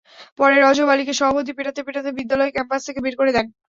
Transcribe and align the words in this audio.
পরে 0.39 0.55
রজব 0.57 0.87
আলীকে 0.93 1.13
সভাপতি 1.13 1.51
পেটাতে 1.57 1.81
পেটাতে 1.83 2.09
বিদ্যালয় 2.19 2.53
ক্যাম্পাস 2.53 2.81
থেকে 2.87 2.99
বের 3.05 3.15
করে 3.19 3.31
দেন। 3.33 3.45